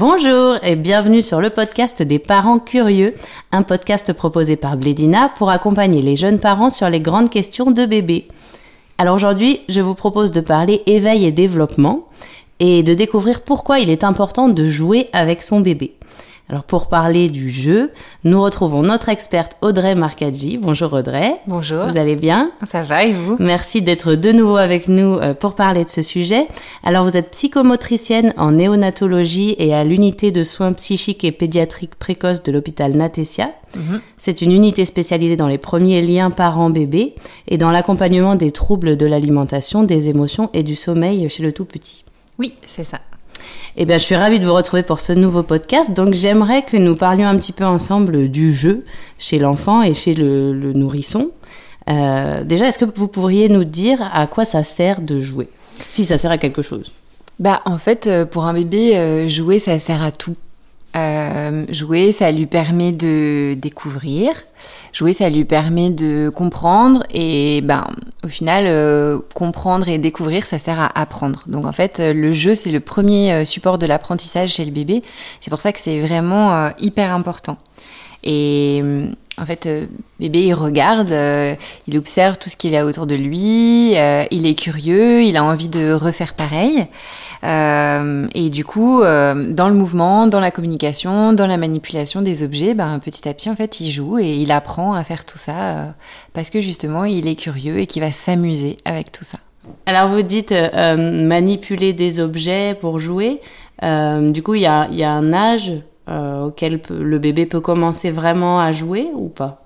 [0.00, 3.16] Bonjour et bienvenue sur le podcast des parents curieux,
[3.52, 7.84] un podcast proposé par Blédina pour accompagner les jeunes parents sur les grandes questions de
[7.84, 8.26] bébé.
[8.96, 12.08] Alors aujourd'hui, je vous propose de parler éveil et développement
[12.60, 15.92] et de découvrir pourquoi il est important de jouer avec son bébé.
[16.50, 17.92] Alors pour parler du jeu,
[18.24, 20.58] nous retrouvons notre experte Audrey Marcaggi.
[20.58, 21.36] Bonjour Audrey.
[21.46, 21.86] Bonjour.
[21.86, 22.50] Vous allez bien?
[22.68, 23.36] Ça va et vous?
[23.38, 26.48] Merci d'être de nouveau avec nous euh, pour parler de ce sujet.
[26.82, 32.42] Alors vous êtes psychomotricienne en néonatologie et à l'unité de soins psychiques et pédiatriques précoces
[32.42, 33.52] de l'hôpital Natesia.
[33.76, 34.00] Mhm.
[34.16, 37.14] C'est une unité spécialisée dans les premiers liens parents-bébés
[37.46, 41.64] et dans l'accompagnement des troubles de l'alimentation, des émotions et du sommeil chez le tout
[41.64, 42.04] petit.
[42.40, 42.98] Oui, c'est ça.
[43.76, 45.92] Eh bien, je suis ravie de vous retrouver pour ce nouveau podcast.
[45.92, 48.84] Donc, j'aimerais que nous parlions un petit peu ensemble du jeu
[49.18, 51.30] chez l'enfant et chez le, nourrisson.
[51.88, 55.48] Euh, déjà, est-ce que vous pourriez nous dire à quoi ça sert de jouer?
[55.88, 56.92] Si ça sert à quelque chose.
[57.38, 60.36] Bah en fait, euh, pour un bébé, euh, jouer, ça sert à tout.
[60.96, 64.30] Euh, jouer, ça lui permet de découvrir.
[64.92, 67.04] Jouer, ça lui permet de comprendre.
[67.10, 67.86] Et ben,
[68.24, 71.44] au final, euh, comprendre et découvrir, ça sert à apprendre.
[71.46, 75.02] Donc en fait, euh, le jeu, c'est le premier support de l'apprentissage chez le bébé.
[75.40, 77.56] C'est pour ça que c'est vraiment hyper important.
[78.22, 79.06] Et euh,
[79.38, 79.86] en fait, euh,
[80.18, 81.54] bébé, il regarde, euh,
[81.86, 85.44] il observe tout ce qu'il a autour de lui, euh, il est curieux, il a
[85.44, 86.86] envie de refaire pareil.
[87.42, 92.42] Euh, et du coup, euh, dans le mouvement, dans la communication, dans la manipulation des
[92.42, 95.38] objets, ben, petit à petit, en fait, il joue et il apprend à faire tout
[95.38, 95.90] ça euh,
[96.34, 99.38] parce que justement, il est curieux et qu'il va s'amuser avec tout ça.
[99.86, 103.40] Alors, vous dites manipuler des objets pour jouer.
[103.82, 105.74] Du coup, il y a, il y a un âge
[106.10, 109.64] euh, auquel le bébé peut commencer vraiment à jouer ou pas?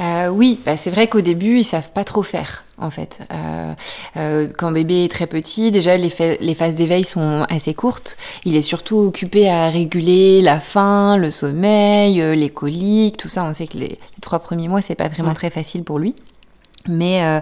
[0.00, 3.18] Euh, oui, bah, c'est vrai qu'au début, ils savent pas trop faire, en fait.
[3.32, 3.72] Euh,
[4.16, 8.16] euh, quand bébé est très petit, déjà, les, les phases d'éveil sont assez courtes.
[8.44, 13.42] Il est surtout occupé à réguler la faim, le sommeil, euh, les coliques, tout ça.
[13.44, 15.34] On sait que les, les trois premiers mois, c'est pas vraiment Ouais.
[15.34, 16.14] très facile pour lui.
[16.88, 17.40] Mais euh,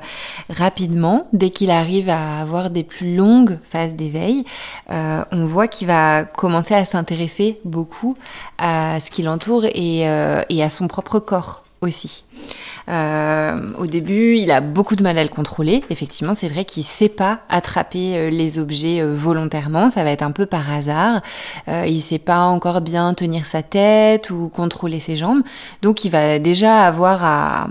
[0.51, 4.45] rapidement, dès qu'il arrive à avoir des plus longues phases d'éveil,
[4.91, 8.17] euh, on voit qu'il va commencer à s'intéresser beaucoup
[8.59, 12.25] à ce qui l'entoure et, euh, et à son propre corps aussi.
[12.89, 15.83] Euh, au début, il a beaucoup de mal à le contrôler.
[15.91, 19.89] Effectivement, c'est vrai qu'il sait pas attraper euh, les objets euh, volontairement.
[19.89, 21.21] Ça va être un peu par hasard.
[21.69, 25.43] Euh, il sait pas encore bien tenir sa tête ou contrôler ses jambes.
[25.83, 27.69] Donc, il va déjà avoir à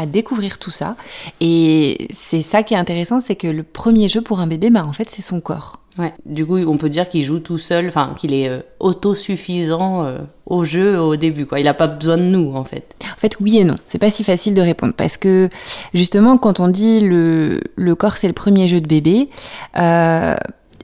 [0.00, 0.96] à découvrir tout ça.
[1.40, 4.82] Et c'est ça qui est intéressant, c'est que le premier jeu pour un bébé, bah,
[4.86, 5.78] en fait, c'est son corps.
[5.98, 6.14] Ouais.
[6.24, 10.18] Du coup, on peut dire qu'il joue tout seul, enfin qu'il est euh, autosuffisant euh,
[10.46, 11.60] au jeu au début, quoi.
[11.60, 12.96] Il n'a pas besoin de nous, en fait.
[13.02, 13.74] En fait, oui et non.
[13.84, 15.50] C'est pas si facile de répondre parce que
[15.92, 19.28] justement, quand on dit le, le corps c'est le premier jeu de bébé,
[19.76, 20.36] euh,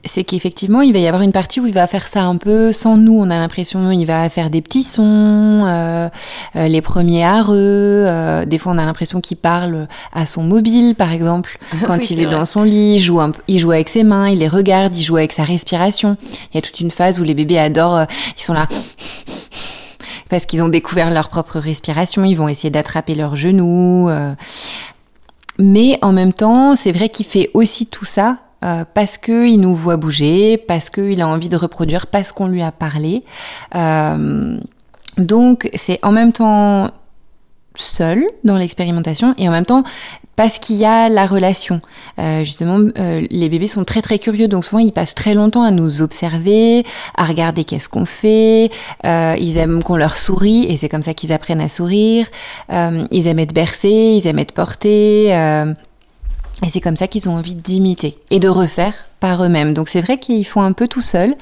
[0.07, 2.71] c'est qu'effectivement, il va y avoir une partie où il va faire ça un peu
[2.71, 3.19] sans nous.
[3.19, 6.09] On a l'impression il va faire des petits sons, euh,
[6.55, 7.55] euh, les premiers areux.
[7.57, 12.07] euh, des fois, on a l'impression qu'il parle à son mobile, par exemple, quand Oui,
[12.11, 12.95] il est dans son lit.
[12.95, 15.31] Il joue, un peu- il joue avec ses mains, il les regarde, il joue avec
[15.31, 16.17] sa respiration.
[16.51, 17.95] Il y a toute une phase où les bébés adorent.
[17.97, 18.05] euh,
[18.37, 18.67] ils sont là
[20.29, 24.09] parce qu'ils ont découvert leur propre respiration, ils vont essayer d'attraper leurs genoux.
[24.09, 24.33] euh.
[25.59, 29.75] Mais en même temps, c'est vrai qu'il fait aussi tout ça euh, parce qu'il nous
[29.75, 33.23] voit bouger, parce qu'il a envie de reproduire, parce qu'on lui a parlé.
[33.75, 34.59] Euh,
[35.17, 36.91] donc c'est en même temps
[37.75, 39.83] seul dans l'expérimentation et en même temps
[40.35, 41.81] parce qu'il y a la relation.
[42.19, 45.63] Euh, justement, euh, les bébés sont très très curieux, donc souvent ils passent très longtemps
[45.63, 46.85] à nous observer,
[47.15, 48.69] à regarder qu'est-ce qu'on fait.
[49.03, 52.27] Euh, ils aiment qu'on leur sourie et c'est comme ça qu'ils apprennent à sourire.
[52.71, 55.33] Euh, ils aiment être bercés, ils aiment être portés.
[56.65, 59.73] Et c'est comme ça qu'ils ont envie d'imiter et de refaire par eux-mêmes.
[59.73, 61.35] Donc c'est vrai qu'ils font un peu tout seuls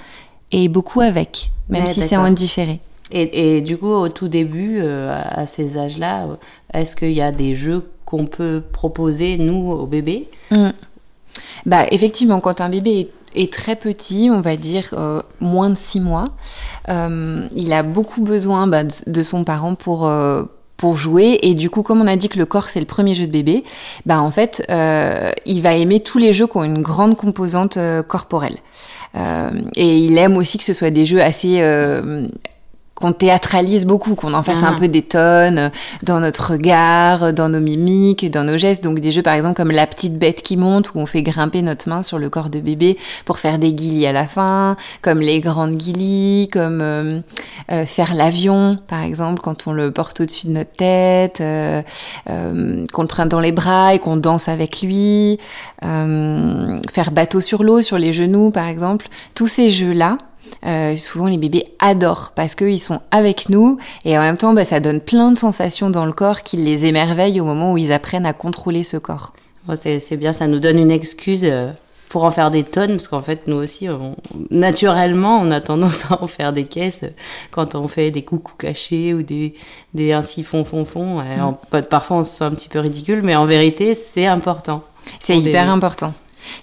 [0.52, 2.80] et beaucoup avec, même Ouais, si c'est en différé.
[3.12, 6.36] Et, et du coup, au tout début, euh, à ces âges-là, euh,
[6.74, 10.28] est-ce qu'il y a des jeux qu'on peut proposer, nous, aux bébés?
[10.52, 10.70] Mm.
[11.66, 15.76] Bah effectivement, quand un bébé est, est très petit, on va dire euh, moins de
[15.76, 16.26] six mois,
[16.90, 20.10] euh, il a beaucoup besoin bah, de, de son parent pour
[20.78, 21.40] pour jouer.
[21.42, 23.32] Et du coup comme on a dit que le corps c'est le premier jeu de
[23.32, 23.64] bébé
[24.06, 27.78] bah en fait euh, il va aimer tous les jeux qui ont une grande composante
[27.78, 28.58] euh, corporelle.
[29.16, 31.62] Euh, et il aime aussi que ce soit des jeux assez
[32.96, 34.70] qu'on théâtralise beaucoup, qu'on en fasse Ah.
[34.70, 35.70] un peu des tonnes euh,
[36.04, 38.84] dans notre regard, euh, dans nos mimiques, dans nos gestes.
[38.86, 41.62] Donc des jeux par exemple comme la petite bête qui monte où on fait grimper
[41.62, 45.20] notre main sur le corps de bébé pour faire des guillis à la fin, comme
[45.20, 47.20] les grandes guillis, comme euh,
[47.72, 51.82] euh, faire l'avion par exemple quand on le porte au-dessus de notre tête, euh,
[52.30, 55.38] euh, qu'on le prenne dans les bras et qu'on danse avec lui,
[55.84, 59.08] euh, faire bateau sur l'eau sur les genoux par exemple.
[59.34, 60.18] Tous ces jeux-là,
[60.66, 64.66] euh, souvent les bébés adorent parce qu'ils sont avec nous et en même temps, bah,
[64.66, 67.92] ça donne plein de sensations dans le corps qui les émerveillent au moment où ils
[67.92, 69.34] apprennent à contrôler ce corps.
[69.76, 71.72] c'est bien, ça nous donne une excuse euh,
[72.10, 73.88] pour en faire des tonnes, parce qu'en fait, nous aussi,
[74.50, 77.06] naturellement, on a tendance à en faire des caisses
[77.52, 79.54] quand on fait des coucous cachés ou des,
[79.94, 81.22] des ainsi fond, fond, fond.
[81.22, 81.82] Mm.
[81.90, 84.84] parfois, on se sent un petit peu ridicule, mais en vérité, c'est important.
[85.20, 86.14] C'est hyper important.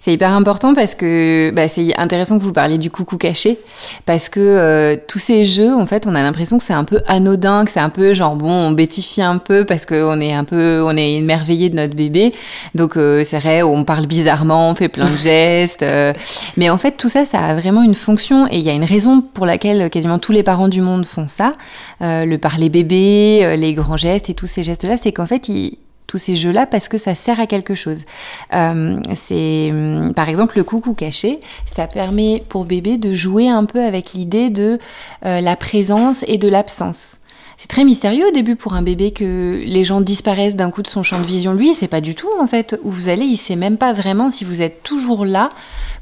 [0.01, 3.59] C'est hyper important parce que bah, c'est intéressant que vous parliez du coucou caché
[4.07, 7.01] parce que euh, tous ces jeux, en fait, on a l'impression que c'est un peu
[7.07, 10.45] anodin, que c'est un peu genre bon, on bêtifie un peu parce qu'on est un
[10.45, 12.33] peu, on est émerveillé de notre bébé.
[12.75, 16.13] Donc euh, c'est vrai, on parle bizarrement, on fait plein de gestes, euh,
[16.57, 18.85] mais en fait tout ça, ça a vraiment une fonction et il y a une
[18.85, 21.53] raison pour laquelle quasiment tous les parents du monde font ça.
[22.01, 26.19] le parler bébé, les grands gestes et tous ces gestes-là, c'est qu'en fait ils tous
[26.19, 28.05] ces jeux-là parce que ça sert à quelque chose.
[28.53, 33.65] Euh, c'est hum, par exemple le coucou caché, ça permet pour bébé de jouer un
[33.65, 34.79] peu avec l'idée de
[35.25, 37.19] euh, la présence et de l'absence.
[37.63, 40.89] C'est très mystérieux au début pour un bébé que les gens disparaissent d'un coup de
[40.89, 41.55] son champ de vision.
[41.55, 43.25] Lui, c'est pas du tout en fait où vous allez.
[43.25, 45.49] Il sait même pas vraiment si vous êtes toujours là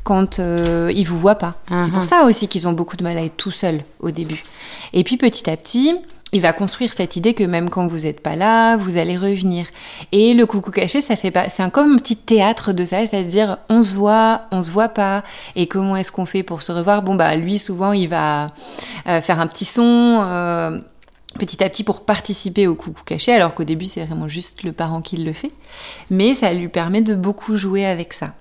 [0.02, 1.56] quand euh, il vous voit pas.
[1.69, 2.05] C'est pour uh-huh.
[2.05, 4.43] ça aussi qu'ils ont beaucoup de mal à être tout seuls au début.
[4.94, 5.94] Et puis petit à petit,
[6.32, 9.67] il va construire cette idée que même quand vous n'êtes pas là, vous allez revenir.
[10.12, 13.05] Et le coucou caché, ça fait pas, c'est un, comme un petit théâtre de ça,
[13.06, 15.25] c'est-à-dire on se voit, on se voit pas,
[15.56, 17.03] et comment est-ce qu'on fait pour se revoir?
[17.03, 18.47] Bon bah lui souvent il va
[19.06, 20.21] euh, faire un petit son.
[20.23, 20.81] Euh,
[21.38, 24.73] petit à petit pour participer au coucou caché, alors qu'au début c'est vraiment juste le
[24.73, 25.53] parent qui le fait,
[26.11, 28.35] mais ça lui permet de beaucoup jouer avec ça.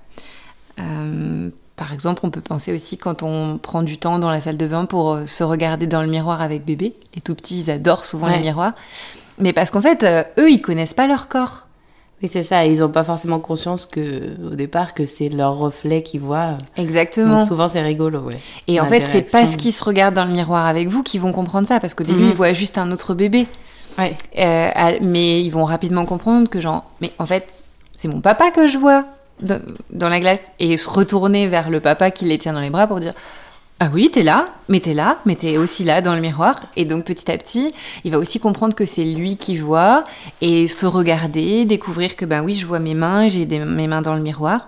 [0.79, 4.57] Euh, par exemple, on peut penser aussi quand on prend du temps dans la salle
[4.57, 6.93] de bain pour euh, se regarder dans le miroir avec bébé.
[7.15, 8.73] Les tout petits, ils adorent souvent les miroirs.
[9.37, 11.67] Mais parce qu'en fait, euh, eux, ils connaissent pas leur corps.
[12.21, 12.65] Oui, c'est ça.
[12.65, 16.57] Ils n'ont pas forcément conscience que, au départ, que c'est leur reflet qu'ils voient.
[16.75, 17.37] Exactement.
[17.37, 18.37] Donc souvent, c'est rigolo, ouais.
[18.67, 21.31] Et en fait, c'est parce qu'ils se regardent dans le miroir avec vous qu'ils vont
[21.31, 22.29] comprendre ça, parce qu'au début, mhm.
[22.31, 23.47] ils voient juste un autre bébé.
[23.97, 24.17] Ouais.
[24.37, 27.63] Euh, mais ils vont rapidement comprendre que genre, mais en fait,
[27.95, 29.05] c'est mon papa que je vois
[29.41, 32.87] dans la glace et se retourner vers le papa qui les tient dans les bras
[32.87, 33.13] pour dire
[33.81, 36.65] ah oui, t'es là, mais t'es là, mais t'es aussi là dans le miroir.
[36.75, 37.71] Et donc petit à petit,
[38.03, 40.03] il va aussi comprendre que c'est lui qui voit
[40.41, 44.15] et se regarder, découvrir que ben oui, je vois mes mains, j'ai mes mains dans
[44.15, 44.67] le miroir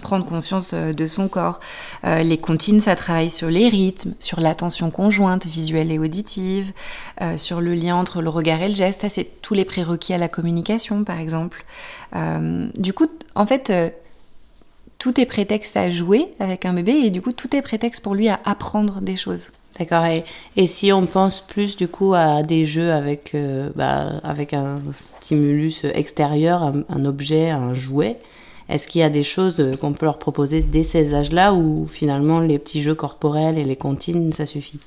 [0.00, 1.60] prendre conscience euh, de son corps.
[2.04, 6.72] Euh, les comptines, ça travaille sur les rythmes, sur l'attention conjointe, visuelle et auditive,
[7.20, 9.02] euh, sur le lien entre le regard et le geste.
[9.02, 11.64] Ça, c'est tous les prérequis à la communication, par exemple.
[12.14, 13.72] du coup, en fait,
[14.98, 18.14] tout est prétexte à jouer avec un bébé et du coup, tout est prétexte pour
[18.14, 19.48] lui à apprendre des choses.
[19.78, 20.04] D'accord.
[20.56, 23.36] Et, si on pense plus du coup à des jeux avec,
[23.76, 28.18] bah, avec un stimulus extérieur, un objet, un jouet,
[28.68, 31.86] est-ce qu'il y a des choses euh, qu'on peut leur proposer dès ces âges-là ou
[31.86, 34.78] finalement les petits jeux corporels et les comptines, ça suffit?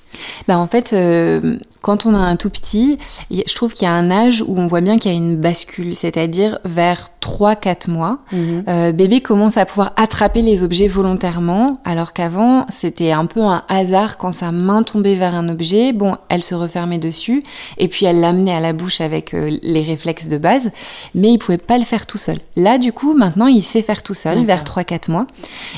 [0.48, 2.98] Bah En fait, euh, quand on a un tout petit,
[3.32, 5.38] je trouve qu'il y a un âge où on voit bien qu'il y a une
[5.38, 8.64] bascule, c'est-à-dire vers 3-4 mois, mhm.
[8.68, 13.64] euh, bébé commence à pouvoir attraper les objets volontairement, alors qu'avant, c'était un peu un
[13.70, 17.44] hasard quand sa main tombait vers un objet, bon, elle se refermait dessus,
[17.78, 20.72] et puis elle l'amenait à la bouche avec les réflexes de base,
[21.16, 22.38] mais il pouvait pas le faire tout seul.
[22.56, 25.28] Là, du coup, maintenant, il sait faire tout seul vers 3-4 mois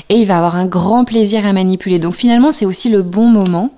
[0.08, 1.98] et il va avoir un grand plaisir à manipuler.
[1.98, 3.70] Donc finalement, c'est aussi le bon moment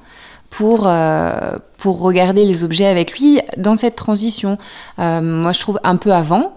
[0.51, 4.59] pour, euh, pour regarder les objets avec lui dans cette transition.
[4.99, 6.53] Euh, moi, je trouve un peu avant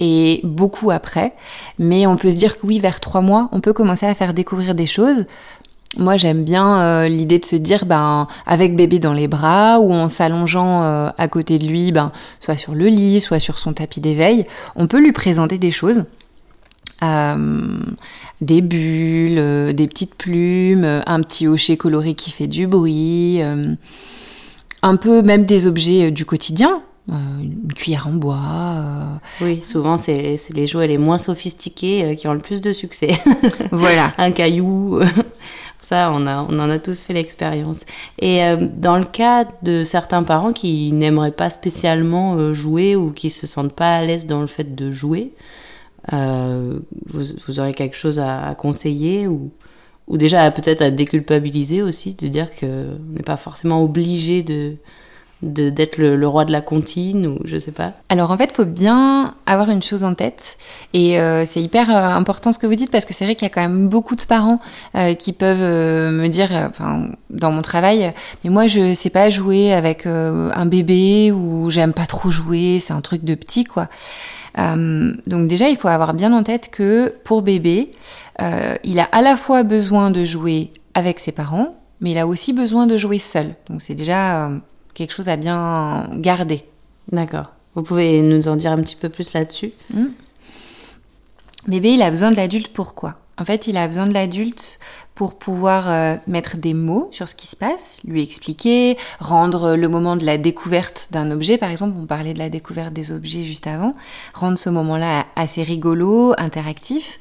[0.00, 1.34] et beaucoup après,
[1.78, 4.34] mais on peut se dire que oui, vers 3 mois, on peut commencer à faire
[4.34, 5.24] découvrir des choses.
[5.96, 9.92] Moi, j'aime bien euh, l'idée de se dire, ben, avec bébé dans les bras ou
[9.92, 10.82] en s'allongeant
[11.16, 12.10] à côté de lui, ben,
[12.40, 16.04] soit sur le lit, soit sur son tapis d'éveil, on peut lui présenter des choses.
[17.02, 17.78] Euh,
[18.40, 23.40] des bulles, euh, des petites plumes, euh, un petit hocher coloré qui fait du bruit,
[24.82, 29.20] un peu même des objets du quotidien, une cuillère en bois.
[29.40, 33.12] Oui, souvent c'est les jouets les moins sophistiqués qui ont le plus de succès.
[33.72, 34.14] voilà.
[34.18, 35.00] Un caillou.
[35.78, 37.80] Ça, on, a, on en a tous fait l'expérience.
[38.18, 43.46] Et dans le cas de certains parents qui n'aimeraient pas spécialement jouer ou qui se
[43.46, 45.34] sentent pas à l'aise dans le fait de jouer,
[46.12, 49.50] euh, vous, vous, aurez quelque chose à, conseiller ou,
[50.06, 54.76] ou déjà peut-être à déculpabiliser aussi, de dire qu'on n'est pas forcément obligé de
[55.52, 59.34] d'être le, roi de la comptine ou je sais pas Alors en fait, faut bien
[59.46, 60.56] avoir une chose en tête
[60.92, 63.46] et euh, c'est hyper euh, important ce que vous dites parce que c'est vrai qu'il
[63.46, 64.60] y a quand même beaucoup de parents
[65.18, 70.06] qui peuvent me dire, enfin dans mon travail, mais moi je sais pas jouer avec
[70.06, 73.88] un bébé ou j'aime pas trop jouer, c'est un truc de petit quoi.
[74.58, 77.90] Euh, donc déjà, il faut avoir bien en tête que pour bébé,
[78.40, 82.26] euh, il a à la fois besoin de jouer avec ses parents, mais il a
[82.26, 83.54] aussi besoin de jouer seul.
[83.68, 84.58] Donc c'est déjà euh,
[84.94, 86.64] quelque chose à bien garder.
[87.12, 87.50] D'accord.
[87.74, 90.06] Vous pouvez nous en dire un petit peu plus là-dessus Hmm.
[91.66, 93.14] Bébé, il a besoin de l'adulte pourquoi?
[93.38, 94.78] En fait, il a besoin de l'adulte
[95.14, 99.88] pour pouvoir euh, mettre des mots sur ce qui se passe, lui expliquer, rendre le
[99.88, 103.44] moment de la découverte d'un objet, par exemple, on parlait de la découverte des objets
[103.44, 103.94] juste avant,
[104.34, 107.20] rendre ce moment-là assez rigolo, interactif,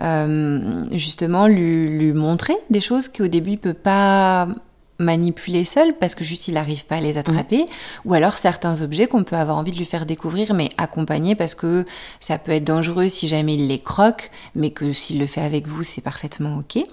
[0.00, 4.48] euh, justement lui, lui montrer des choses qu'au début il peut pas
[4.98, 7.66] manipuler seul parce que juste il n'arrive pas à les attraper.
[8.04, 11.54] Ou alors certains objets qu'on peut avoir envie de lui faire découvrir mais accompagner parce
[11.54, 11.84] que
[12.20, 15.66] ça peut être dangereux si jamais il les croque mais que s'il le fait avec
[15.66, 16.84] vous c'est parfaitement ok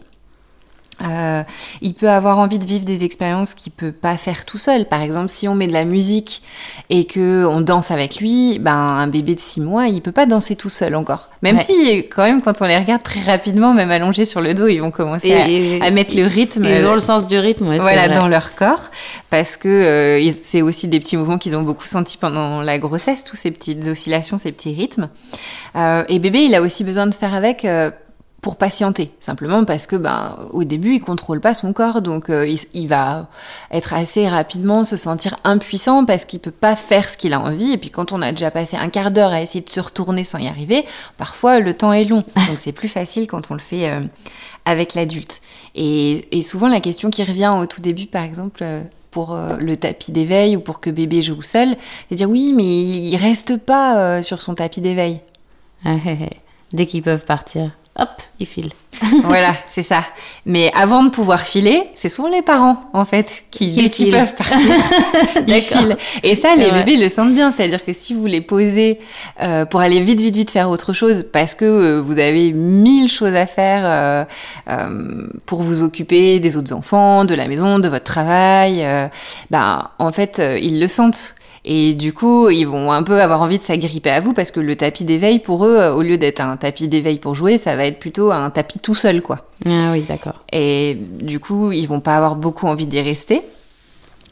[1.02, 1.42] euh,
[1.82, 4.86] il peut avoir envie de vivre des expériences qu'il peut pas faire tout seul.
[4.86, 6.44] Par exemple, si on met de la musique
[6.92, 10.28] et que on danse avec lui, ben un bébé de 6 mois, il peut pas
[10.28, 11.30] danser tout seul encore.
[11.42, 11.64] Même Ouais.
[11.64, 14.78] si quand même quand on les regarde très rapidement, même allongés sur le dos, ils
[14.80, 16.66] vont commencer à, Et- à mettre le rythme.
[16.66, 18.16] Ils ont euh, le sens du rythme, ouais, voilà vrai.
[18.16, 18.92] dans leur corps
[19.32, 23.24] parce que euh, c'est aussi des petits mouvements qu'ils ont beaucoup sentis pendant la grossesse
[23.24, 25.10] tous ces petites oscillations ces petits rythmes
[25.76, 27.90] Euh, et bébé il a aussi besoin de faire avec euh,
[28.42, 29.12] pour patienter.
[29.20, 32.02] Simplement parce que ben au début il contrôle pas son corps.
[32.02, 33.28] Donc euh, il, va
[33.70, 37.72] être assez rapidement se sentir impuissant parce qu'il peut pas faire ce qu'il a envie.
[37.72, 40.24] Et puis quand on a déjà passé un quart d'heure à essayer de se retourner
[40.24, 40.86] sans y arriver
[41.18, 42.24] parfois le temps est long.
[42.36, 44.02] Donc c'est plus facile quand on le fait euh,
[44.66, 45.42] avec l'adulte.
[45.76, 48.82] Et, et souvent la question qui revient au tout début par exemple euh,
[49.12, 51.76] pour le tapis d'éveil ou pour que bébé joue seul,
[52.08, 55.20] c'est dire oui mais il reste pas sur son tapis d'éveil.
[56.72, 58.72] Dès qu'ils peuvent partir, hop, ils filent.
[59.24, 60.04] voilà, c'est ça.
[60.46, 64.58] Mais avant de pouvoir filer, c'est souvent les parents, en fait, qui, Qui peuvent partir,
[65.48, 65.98] ils filent.
[66.24, 66.84] Et ça, les vrai.
[66.84, 67.52] bébés le sentent bien.
[67.52, 69.00] C'est-à-dire que si vous les posez
[69.42, 73.08] euh, pour aller vite, vite, vite faire autre chose, parce que euh, vous avez mille
[73.10, 74.26] choses à faire euh,
[74.70, 79.08] euh, pour vous occuper des autres enfants, de la maison, de votre travail, euh,
[79.50, 81.36] ben, en fait, euh, ils le sentent.
[81.64, 84.60] Et du coup, ils vont un peu avoir envie de s'agripper à vous parce que
[84.60, 87.76] le tapis d'éveil, pour eux, euh, au lieu d'être un tapis d'éveil pour jouer, ça
[87.76, 89.46] va être plutôt un tapis tout seul, quoi.
[89.66, 90.44] Ah oui, d'accord.
[90.52, 93.42] Et du coup, ils vont pas avoir beaucoup envie d'y rester.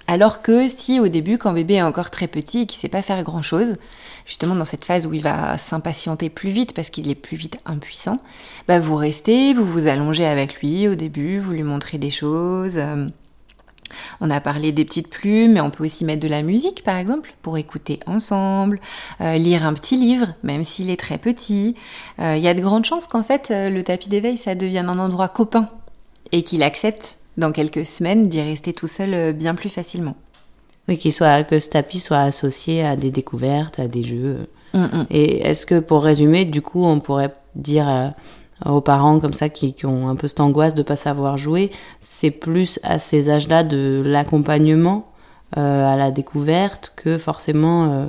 [0.07, 3.03] Alors que si au début, quand bébé est encore très petit et qu'il sait pas
[3.03, 3.75] faire grand chose,
[4.25, 7.59] justement dans cette phase où il va s'impatienter plus vite parce qu'il est plus vite
[7.67, 8.17] impuissant,
[8.67, 12.81] bah vous restez, vous vous allongez avec lui au début, vous lui montrez des choses.
[14.21, 16.97] On a parlé des petites plumes, mais on peut aussi mettre de la musique, par
[16.97, 18.79] exemple, pour écouter ensemble,
[19.21, 21.75] euh, lire un petit livre, même s'il est très petit.
[22.19, 24.89] Euh, Il y a de grandes chances qu'en fait, euh, le tapis d'éveil, ça devienne
[24.89, 25.67] un endroit copain
[26.31, 30.15] et qu'il accepte dans quelques semaines d'y rester tout seul bien plus facilement.
[30.89, 34.47] Oui, qu'il soit, que ce tapis soit associé à des découvertes, à des jeux.
[34.73, 35.05] Mm, mm.
[35.11, 38.07] Et est-ce que, pour résumer, du coup, on pourrait dire euh,
[38.65, 41.71] aux parents comme ça qui, qui ont un peu cette angoisse de pas savoir jouer,
[41.99, 45.11] c'est plus à ces âges-là de l'accompagnement
[45.57, 48.05] euh, à la découverte que forcément euh,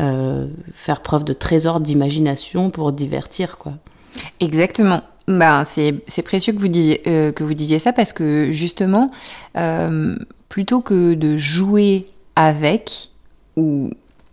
[0.00, 3.74] euh, faire preuve de trésor d'imagination pour divertir, quoi.
[4.40, 5.02] Exactement.
[5.28, 9.10] Ben, c'est précieux que vous, disiez, euh, que vous disiez ça parce que justement,
[9.56, 10.16] euh,
[10.48, 12.06] plutôt que de jouer
[12.36, 13.10] avec,
[13.56, 13.90] ou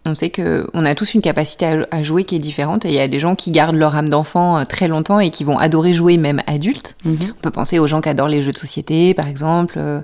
[0.09, 2.89] on sait que on a tous une capacité à, à jouer qui est différente et
[2.89, 5.43] il y a des gens qui gardent leur âme d'enfant euh, très longtemps et qui
[5.43, 6.95] vont adorer jouer même adultes.
[7.05, 7.17] Mhm.
[7.37, 9.75] On peut penser aux gens qui adorent les jeux de société, par exemple.
[9.77, 10.01] euh,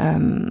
[0.00, 0.50] euh,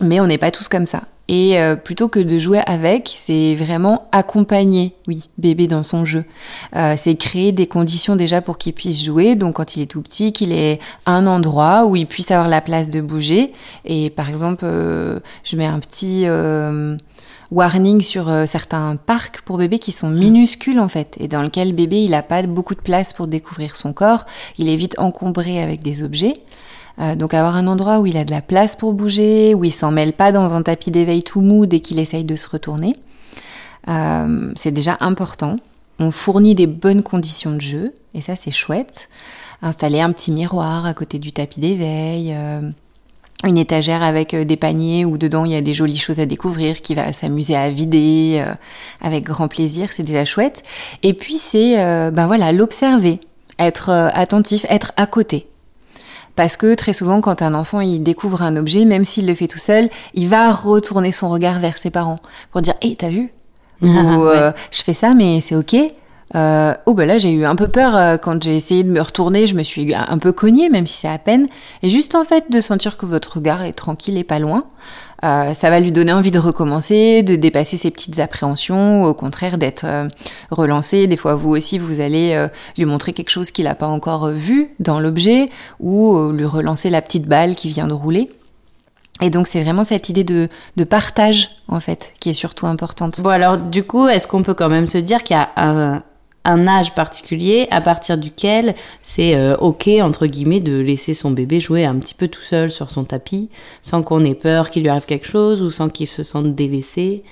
[0.00, 1.02] mais on n'est pas tous comme ça.
[1.28, 6.24] Et euh, plutôt que de jouer avec, c'est vraiment accompagner, oui, bébé dans son jeu.
[6.74, 9.34] Euh, c'est créer des conditions déjà pour qu'il puisse jouer.
[9.36, 12.60] Donc quand il est tout petit, qu'il ait un endroit où il puisse avoir la
[12.60, 13.52] place de bouger.
[13.84, 16.24] Et par exemple, euh, je mets un petit
[17.52, 21.42] euh, warning sur euh, certains parcs pour bébés qui sont minuscules en fait, et dans
[21.42, 24.26] lequel bébé il n'a pas beaucoup de place pour découvrir son corps.
[24.58, 26.34] Il est vite encombré avec des objets.
[26.98, 29.70] Euh, donc avoir un endroit où il a de la place pour bouger, où il
[29.70, 32.96] s'en mêle pas dans un tapis d'éveil tout mou dès qu'il essaye de se retourner,
[33.88, 35.56] euh, c'est déjà important.
[35.98, 39.08] On fournit des bonnes conditions de jeu, et ça c'est chouette.
[39.62, 42.68] Installer un petit miroir à côté du tapis d'éveil, euh,
[43.44, 46.26] une étagère avec euh, des paniers où dedans il y a des jolies choses à
[46.26, 48.52] découvrir, qui va s'amuser à vider euh,
[49.00, 50.62] avec grand plaisir, c'est déjà chouette.
[51.02, 53.20] Et puis c'est euh, ben voilà l'observer,
[53.58, 55.46] être euh, attentif, être à côté.
[56.34, 59.48] Parce que très souvent, quand un enfant il découvre un objet, même s'il le fait
[59.48, 62.20] tout seul, il va retourner son regard vers ses parents
[62.52, 63.32] pour dire "Hé, t'as vu?
[63.82, 65.76] Ah, Ou euh, je fais ça, mais c'est ok.
[66.34, 69.02] Euh, oh bah là j'ai eu un peu peur euh, quand j'ai essayé de me
[69.02, 71.46] retourner, je me suis un peu cognée, même si c'est à peine.
[71.82, 74.64] Et juste en fait de sentir que votre regard est tranquille et pas loin,
[75.24, 79.14] euh, ça va lui donner envie de recommencer, de dépasser ses petites appréhensions, ou au
[79.14, 80.08] contraire d'être euh,
[80.50, 81.06] relancé.
[81.06, 84.28] Des fois vous aussi vous allez euh, lui montrer quelque chose qu'il n'a pas encore
[84.28, 85.48] vu dans l'objet,
[85.78, 88.30] ou lui relancer la petite balle qui vient de rouler.
[89.20, 93.20] Et donc c'est vraiment cette idée de, de, partage en fait qui est surtout importante.
[93.20, 96.02] Bon alors du coup est-ce qu'on peut quand même se dire qu'il y a un,
[96.44, 101.60] un âge particulier à partir duquel c'est euh, ok entre guillemets de laisser son bébé
[101.60, 103.48] jouer un petit peu tout seul sur son tapis
[103.80, 107.22] sans qu'on ait peur qu'il lui arrive quelque chose ou sans qu'il se sente délaissé.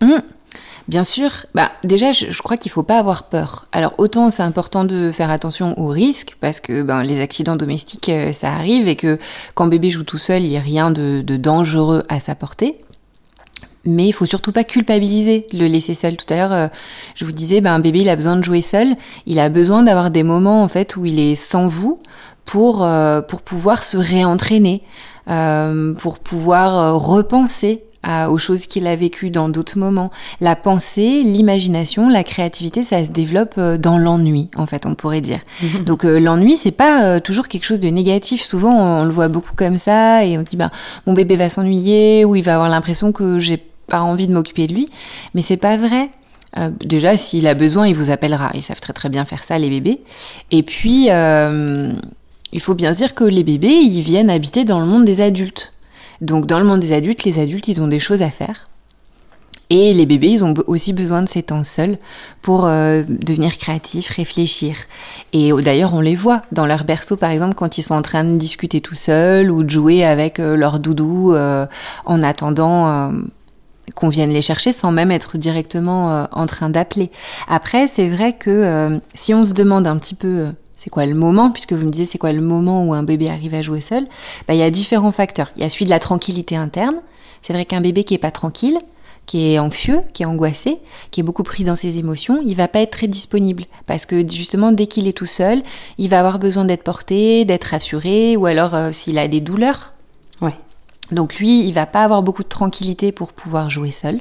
[0.00, 0.18] Mmh.
[0.88, 3.66] Bien sûr, bah déjà je, crois qu'il faut pas avoir peur.
[3.72, 8.08] Alors autant c'est important de faire attention aux risques parce que ben, les accidents domestiques
[8.08, 9.18] euh, ça arrive et que
[9.54, 12.84] quand bébé joue tout seul il n'y a rien de, de dangereux à sa portée.
[13.86, 16.16] Mais il faut surtout pas culpabiliser, le laisser seul.
[16.16, 16.68] Tout à l'heure, euh,
[17.14, 18.96] je vous disais, ben, un bébé, il a besoin de jouer seul.
[19.26, 22.00] Il a besoin d'avoir des moments, en fait, où il est sans vous
[22.44, 24.82] pour, euh, pour pouvoir se réentraîner,
[25.28, 27.82] euh, pour pouvoir repenser
[28.28, 30.12] aux choses qu'il a vécues dans d'autres moments.
[30.40, 35.40] La pensée, l'imagination, la créativité, ça se développe dans l'ennui, en fait, on pourrait dire.
[35.86, 38.44] Donc l'ennui, c'est pas toujours quelque chose de négatif.
[38.44, 40.70] Souvent, on, le voit beaucoup comme ça et on dit, ben,
[41.08, 44.66] mon bébé va s'ennuyer ou il va avoir l'impression que j'ai pas envie de m'occuper
[44.66, 44.88] de lui.
[45.34, 46.10] Mais c'est pas vrai.
[46.58, 48.50] Euh, déjà, s'il a besoin, il vous appellera.
[48.54, 50.00] Ils savent très très bien faire ça, les bébés.
[50.50, 51.92] Et puis, euh,
[52.52, 55.72] il faut bien dire que les bébés, ils viennent habiter dans le monde des adultes.
[56.20, 58.70] Donc, dans le monde des adultes, les adultes, ils ont des choses à faire.
[59.68, 61.98] Et les bébés, ils ont aussi besoin de ces temps seuls
[62.40, 64.76] pour euh, devenir créatifs, réfléchir.
[65.32, 68.22] Et d'ailleurs, on les voit dans leur berceau, par exemple, quand ils sont en train
[68.22, 73.10] de discuter tout seuls ou de jouer avec leur doudou en attendant
[73.94, 77.10] qu'on vienne les chercher sans même être directement euh, en train d'appeler.
[77.48, 81.06] Après, c'est vrai que euh, si on se demande un petit peu euh, c'est quoi
[81.06, 83.62] le moment, puisque vous me disiez c'est quoi le moment où un bébé arrive à
[83.62, 84.04] jouer seul,
[84.46, 85.52] bah, il y a différents facteurs.
[85.56, 86.96] Il y a celui de la tranquillité interne.
[87.42, 88.78] C'est vrai qu'un bébé qui est pas tranquille,
[89.24, 90.78] qui est anxieux, qui est angoissé,
[91.10, 94.20] qui est beaucoup pris dans ses émotions, il va pas être très disponible parce que
[94.20, 95.62] justement dès qu'il est tout seul,
[95.98, 99.95] il va avoir besoin d'être porté, d'être rassuré ou alors s'il a des douleurs.
[101.12, 104.20] Donc lui, il va pas avoir beaucoup de tranquillité pour pouvoir jouer seul.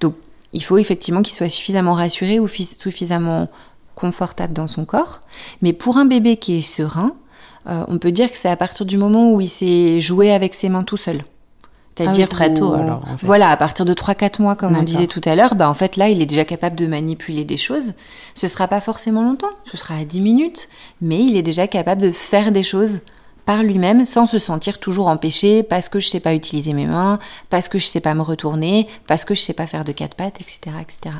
[0.00, 0.14] Donc
[0.52, 3.48] il faut effectivement qu'il soit suffisamment rassuré ou suffisamment
[3.94, 5.20] confortable dans son corps.
[5.62, 7.14] Mais pour un bébé qui est serein,
[7.68, 10.54] euh, on peut dire que c'est à partir du moment où il s'est joué avec
[10.54, 11.24] ses mains tout seul.
[11.96, 13.04] C'est-à-dire ah très tôt alors.
[13.20, 15.96] Voilà, à partir de 3-4 mois, comme on disait tout à l'heure, bah en fait
[15.96, 17.92] là, il est déjà capable de manipuler des choses.
[18.34, 20.68] Ce sera pas forcément longtemps, ce sera à 10 minutes,
[21.02, 23.00] mais il est déjà capable de faire des choses
[23.44, 27.18] par lui-même sans se sentir toujours empêché parce que je sais pas utiliser mes mains,
[27.48, 30.14] parce que je sais pas me retourner, parce que je sais pas faire de quatre
[30.14, 31.16] pattes, etc., etc.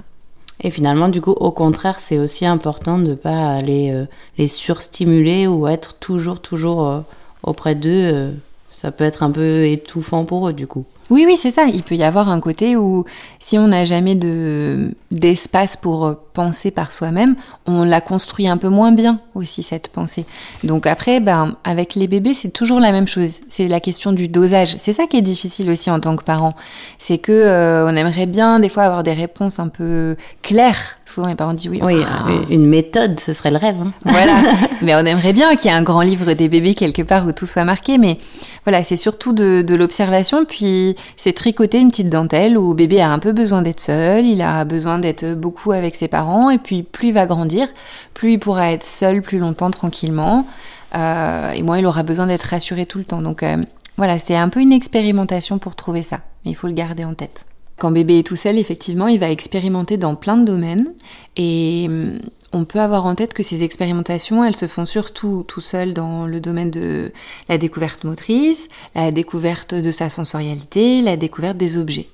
[0.63, 4.05] Et finalement, du coup, au contraire, c'est aussi important de ne pas aller euh,
[4.37, 7.01] les surstimuler ou être toujours, toujours euh,
[7.43, 8.11] auprès d'eux.
[8.13, 8.33] Euh,
[8.69, 10.85] ça peut être un peu étouffant pour eux, du coup.
[11.11, 11.65] Oui, oui, c'est ça.
[11.65, 13.05] Il peut y avoir un côté où
[13.41, 17.35] si on n'a jamais de d'espace pour penser par soi-même,
[17.67, 20.25] on la construit un peu moins bien aussi cette pensée.
[20.63, 23.41] Donc après, ben avec les bébés, c'est toujours la même chose.
[23.49, 24.77] C'est la question du dosage.
[24.79, 26.55] C'est ça qui est difficile aussi en tant que parent.
[26.99, 30.99] C'est que euh, on aimerait bien des fois avoir des réponses un peu claires.
[31.07, 31.81] Souvent les parents disent oui.
[31.83, 32.05] Oui,
[32.51, 33.77] une méthode, ce serait le rêve.
[33.81, 33.93] Hein.
[34.05, 34.35] Voilà.
[34.83, 37.33] mais on aimerait bien qu'il y ait un grand livre des bébés quelque part où
[37.33, 37.99] tout soit marqué.
[37.99, 38.19] Mais
[38.65, 43.11] voilà, c'est surtout de, de l'observation puis c'est tricoter une petite dentelle où bébé a
[43.11, 46.83] un peu besoin d'être seul, il a besoin d'être beaucoup avec ses parents, et puis
[46.83, 47.69] plus il va grandir,
[48.15, 50.47] plus il pourra être seul plus longtemps tranquillement,
[50.95, 53.23] euh, et moins il aura besoin d'être rassuré tout le temps.
[53.23, 53.57] Donc euh,
[53.97, 57.15] voilà, c'est un peu une expérimentation pour trouver ça, mais il faut le garder en
[57.15, 57.47] tête.
[57.79, 60.89] Quand bébé est tout seul, effectivement, il va expérimenter dans plein de domaines,
[61.37, 62.19] et hum,
[62.53, 66.27] on peut avoir en tête que ces expérimentations, elles se font surtout tout seul dans
[66.27, 67.13] le domaine de
[67.49, 72.09] la découverte motrice, la découverte de sa sensorialité, la découverte des objets.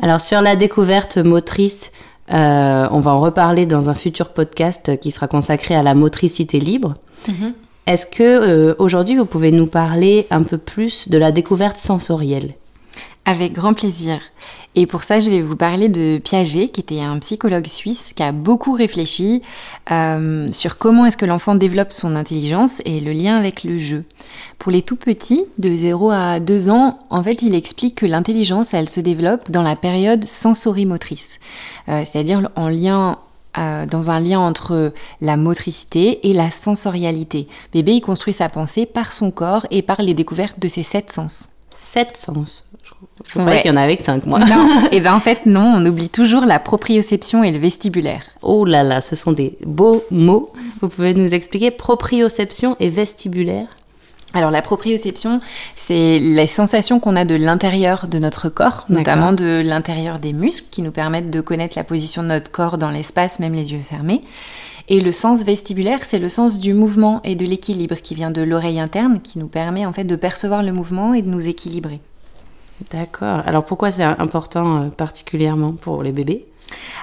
[0.00, 1.92] Alors sur la découverte motrice,
[2.32, 6.58] euh, on va en reparler dans un futur podcast qui sera consacré à la motricité
[6.58, 6.94] libre.
[7.28, 7.52] Mhm.
[7.86, 12.54] Est-ce que euh, aujourd'hui vous pouvez nous parler un peu plus de la découverte sensorielle?
[13.24, 14.20] Avec grand plaisir.
[14.74, 18.22] Et pour ça, je vais vous parler de Piaget, qui était un psychologue suisse qui
[18.22, 19.42] a beaucoup réfléchi
[19.90, 24.04] euh, sur comment est-ce que l'enfant développe son intelligence et le lien avec le jeu.
[24.58, 28.72] Pour les tout petits, de 0 à 2 ans, en fait, il explique que l'intelligence,
[28.72, 31.38] elle se développe dans la période sensorimotrice,
[31.88, 33.18] euh, c'est-à-dire en lien
[33.58, 37.46] euh, dans un lien entre la motricité et la sensorialité.
[37.74, 41.12] Bébé, il construit sa pensée par son corps et par les découvertes de ses sept
[41.12, 41.50] sens.
[41.70, 42.64] Sept sens.
[43.26, 44.38] Je croyais qu'il y en avait que cinq, moi.
[44.40, 48.22] Non, et ben en fait, non, on oublie toujours la proprioception et le vestibulaire.
[48.42, 50.52] Oh là là, ce sont des beaux mots.
[50.80, 53.66] Vous pouvez nous expliquer proprioception et vestibulaire?
[54.34, 55.40] Alors la proprioception,
[55.74, 60.68] c'est les sensations qu'on a de l'intérieur de notre corps, notamment de l'intérieur des muscles,
[60.70, 63.80] qui nous permettent de connaître la position de notre corps dans l'espace, même les yeux
[63.84, 64.22] fermés.
[64.88, 68.42] Et le sens vestibulaire, c'est le sens du mouvement et de l'équilibre qui vient de
[68.42, 72.00] l'oreille interne, qui nous permet en fait de percevoir le mouvement et de nous équilibrer.
[72.90, 73.42] D'accord.
[73.46, 76.46] Alors pourquoi c'est important euh, particulièrement pour les bébés?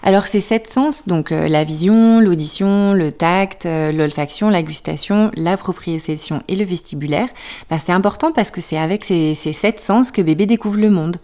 [0.02, 5.32] Alors ces sept sens, donc euh, la vision, l'audition, le tact, euh, l'olfaction, la gustation,
[5.36, 7.30] la proprioception et le vestibulaire,
[7.70, 11.18] bah, c'est important parce que c'est avec ces, sept sens que bébé découvre le monde.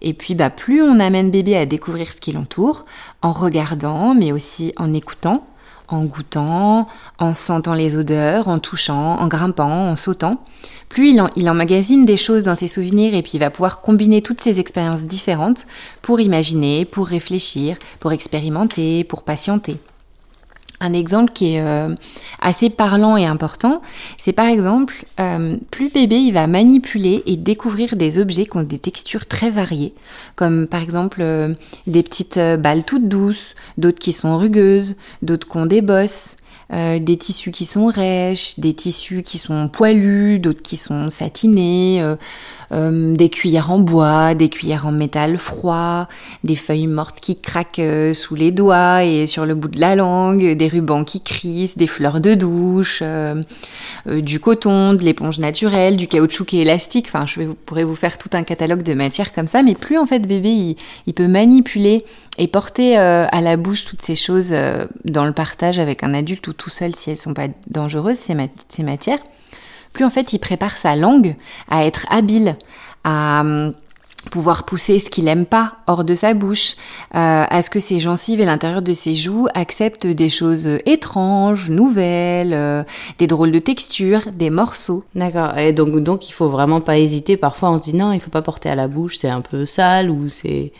[0.00, 2.84] Et puis bah, plus on amène bébé à découvrir ce qui l'entoure,
[3.22, 5.46] en regardant, mais aussi en écoutant,
[5.92, 10.44] en goûtant, en sentant les odeurs, en touchant, en grimpant, en sautant.
[10.88, 14.22] Plus il, il emmagasine des choses dans ses souvenirs et puis il va pouvoir combiner
[14.22, 15.66] toutes ces expériences différentes
[16.02, 19.78] pour imaginer, pour réfléchir, pour expérimenter, pour patienter.
[20.84, 21.94] Un exemple qui est euh,
[22.40, 23.82] assez parlant et important,
[24.16, 28.64] c'est par exemple, euh, plus bébé il va manipuler et découvrir des objets qui ont
[28.64, 29.94] des textures très variées,
[30.34, 31.54] comme par exemple euh,
[31.86, 36.36] des petites balles toutes douces, d'autres qui sont rugueuses, d'autres qui ont des bosses,
[36.70, 42.02] des tissus qui sont rêches, des tissus qui sont poilus, d'autres qui sont satinés,
[42.72, 46.08] euh, euh, des cuillères en bois, des cuillères en métal froid,
[46.44, 47.80] des feuilles mortes qui craquent
[48.12, 51.86] sous les doigts et sur le bout de la langue, des rubans qui crissent, des
[51.86, 53.02] fleurs de douche,
[54.06, 57.06] du coton, de l'éponge naturelle, du caoutchouc élastique.
[57.08, 60.06] Enfin, je pourrais vous faire tout un catalogue de matières comme ça, mais plus en
[60.06, 62.04] fait bébé il peut manipuler
[62.38, 66.14] et porter euh, à la bouche toutes ces choses euh, dans le partage avec un
[66.14, 69.18] adulte ou tout seul si elles sont pas dangereuses, ces matières,
[69.92, 71.36] plus en fait il prépare sa langue
[71.70, 72.56] à être habile,
[73.04, 73.74] à hum,
[74.30, 76.76] pouvoir pousser ce qu'il aime pas hors de sa bouche,
[77.14, 81.70] euh, à ce que ses gencives et l'intérieur de ses joues acceptent des choses étranges,
[81.70, 82.86] nouvelles,
[83.18, 85.02] des drôles de textures, des morceaux.
[85.16, 85.58] D'accord.
[85.58, 87.36] Et donc donc il faut vraiment pas hésiter.
[87.36, 89.66] Parfois on se dit non, il faut pas porter à la bouche, c'est un peu
[89.66, 90.72] sale ou c'est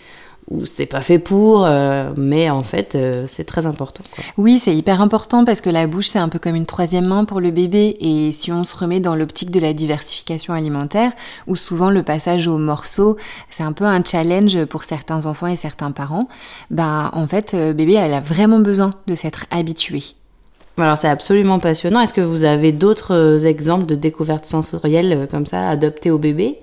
[0.53, 4.05] ou c'est pas fait pour, euh, mais en fait euh, c'est très important.
[4.37, 7.25] Oui, c'est hyper important parce que la bouche c'est un peu comme une troisième main
[7.25, 11.13] pour le bébé et si on se remet dans l'optique de la diversification alimentaire,
[11.47, 13.17] où souvent le passage au morceau
[13.49, 16.29] c'est un peu un challenge pour certains enfants et certains parents,
[16.71, 20.03] ben en fait euh, bébé elle a vraiment besoin de s'être habitué.
[20.77, 22.01] Alors c'est absolument passionnant.
[22.01, 26.59] Est-ce que vous avez d'autres exemples de découvertes sensorielles comme ça adoptées au bébé?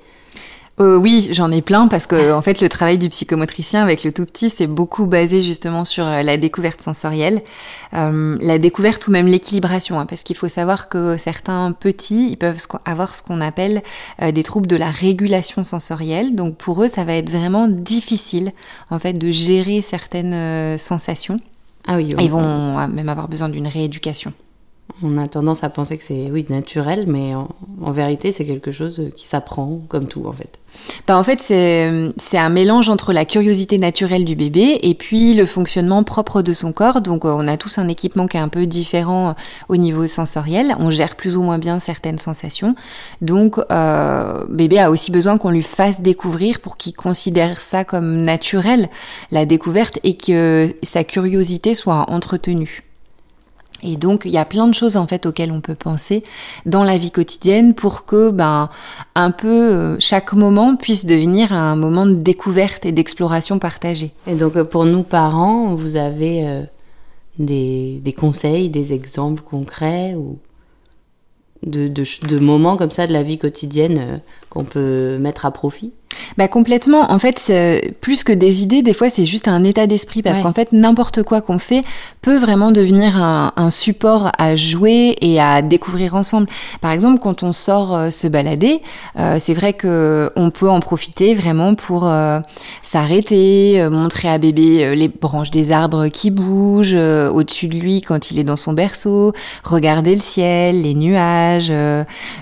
[0.81, 4.13] Euh, oui, j'en ai plein parce que en fait le travail du psychomotricien avec le
[4.13, 7.41] tout petit c'est beaucoup basé justement sur euh, la découverte sensorielle,
[7.93, 12.37] euh, la découverte ou même l'équilibration, hein, parce qu'il faut savoir que certains petits ils
[12.37, 13.81] peuvent avoir ce qu'on appelle
[14.21, 16.35] des troubles de la régulation sensorielle.
[16.35, 18.51] Donc pour eux ça va être vraiment difficile
[18.89, 21.39] en fait de gérer certaines sensations.
[21.87, 24.33] Ah oui, ils vont même avoir besoin d'une rééducation.
[25.01, 27.47] On a tendance à penser que c'est oui naturel, mais en,
[27.91, 30.59] vérité c'est quelque chose qui s'apprend comme tout en fait.
[31.07, 35.45] Bah en fait c'est un mélange entre la curiosité naturelle du bébé et puis le
[35.45, 37.01] fonctionnement propre de son corps.
[37.01, 39.33] Donc euh, on a tous un équipement qui est un peu différent euh,
[39.69, 40.75] au niveau sensoriel.
[40.79, 42.75] On gère plus ou moins bien certaines sensations.
[43.21, 48.21] Donc euh, bébé a aussi besoin qu'on lui fasse découvrir pour qu'il considère ça comme
[48.23, 48.89] naturel
[49.31, 52.83] la découverte et que sa curiosité soit entretenue.
[53.83, 56.23] Et donc, il y a plein de choses en fait auxquelles on peut penser
[56.65, 58.69] dans la vie quotidienne pour que, ben,
[59.15, 64.11] un peu euh, chaque moment puisse devenir un moment de découverte et d'exploration partagée.
[64.27, 66.63] Et donc, euh, pour nous parents, vous avez euh,
[67.37, 70.37] des, des, conseils, des exemples concrets ou
[71.63, 75.91] de, de, de, moments comme ça de la vie quotidienne qu'on peut mettre à profit?
[76.37, 77.11] Bah complètement.
[77.11, 77.51] En fait,
[78.01, 81.23] plus que des idées, des fois c'est juste un état d'esprit parce qu'en fait n'importe
[81.23, 81.83] quoi qu'on fait
[82.21, 86.47] peut vraiment devenir un, un, support à jouer et à découvrir ensemble.
[86.81, 88.81] Par exemple, quand on sort euh, se balader,
[89.17, 92.39] euh, c'est vrai que on peut en profiter vraiment pour euh,
[92.81, 98.39] s'arrêter, montrer à bébé les branches des arbres qui bougent au-dessus de lui quand il
[98.39, 101.73] est dans son berceau, regarder le ciel, les nuages,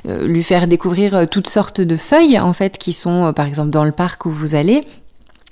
[0.05, 3.91] lui faire découvrir toutes sortes de feuilles en fait qui sont par exemple dans le
[3.91, 4.81] parc où vous allez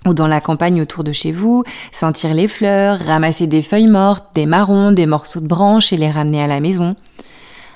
[0.07, 4.25] ou dans la campagne autour de chez vous, sentir les fleurs, ramasser des feuilles mortes,
[4.33, 6.95] des marrons, des morceaux de branches et les ramener à la maison.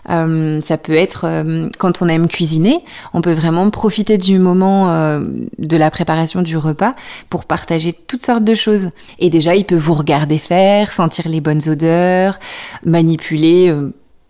[0.09, 2.79] Euh, ça peut être euh, quand on aime cuisiner,
[3.13, 5.23] on peut vraiment profiter du moment euh,
[5.59, 6.95] de la préparation du repas
[7.29, 8.89] pour partager toutes sortes de choses.
[9.19, 12.39] Et déjà, il peut vous regarder faire, sentir les bonnes odeurs,
[12.83, 13.71] manipuler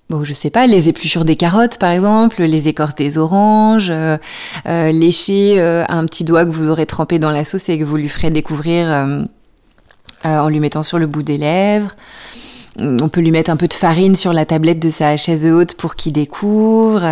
[0.09, 4.17] bon, je sais pas, les épluchures des carottes par exemple, les écorces des oranges, euh,
[4.65, 7.83] euh, lécher euh, un petit doigt que vous aurez trempé dans la sauce et que
[7.83, 9.17] vous lui ferez découvrir
[10.23, 11.95] en lui mettant sur le bout des lèvres.
[12.79, 15.75] On peut lui mettre un peu de farine sur la tablette de sa chaise haute
[15.75, 17.03] pour qu'il découvre.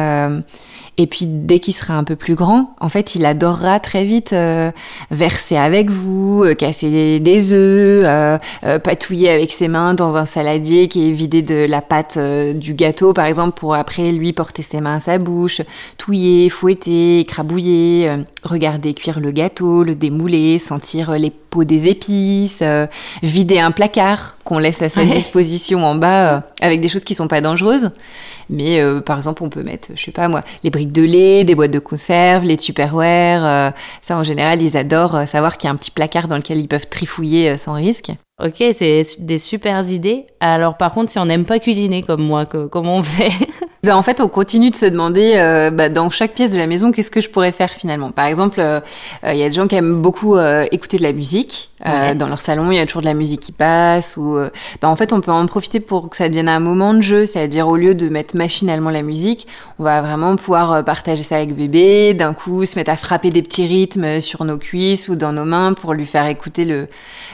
[1.00, 4.34] Et puis dès qu'il sera un peu plus grand, en fait, il adorera très vite
[4.34, 4.72] euh,
[5.12, 10.88] verser avec vous, euh, casser des œufs, euh, patouiller avec ses mains dans un saladier
[10.88, 14.82] qui est vidé de la pâte du gâteau, par exemple, pour après lui porter ses
[14.82, 15.62] mains à sa bouche,
[16.00, 18.12] touiller, fouetter, écrabouiller,
[18.44, 22.64] regarder cuire le gâteau, le démouler, sentir les peaux des épices,
[23.22, 27.28] vider un placard qu'on laisse à sa disposition en bas avec des choses qui sont
[27.28, 27.92] pas dangereuses.
[28.50, 31.56] Mais par exemple, on peut mettre, je sais pas moi, les briques de lait, des
[31.56, 33.46] boîtes de conserve, les tupperware.
[33.46, 36.38] Euh, ça, en général, ils adorent euh, savoir qu'il y a un petit placard dans
[36.38, 38.12] lequel ils peuvent trifouiller euh, sans risque.
[38.40, 40.28] Ok, c'est des super idées.
[40.40, 43.32] Alors par contre, si on n'aime pas cuisiner comme moi, comment on fait?
[43.84, 45.36] Ben, En fait, on continue de se demander
[45.72, 48.12] bah, dans chaque pièce de la maison, qu'est-ce que je pourrais faire finalement?
[48.12, 48.60] Par exemple,
[49.24, 50.36] il y a des gens qui aiment beaucoup
[50.72, 51.70] écouter de la musique.
[51.86, 54.18] Dans leur salon, il y a toujours de la musique qui passe.
[54.18, 54.36] Ou,
[54.82, 57.28] ben, en fait, on peut en profiter pour que ça devienne un moment de jeu.
[57.28, 59.48] C'est-à-dire, au lieu de mettre machinalement la musique,
[59.78, 63.44] on va vraiment pouvoir partager ça avec bébé, d'un coup se mettre à frapper des
[63.44, 66.88] petits rythmes sur nos cuisses ou dans nos mains pour lui faire écouter le,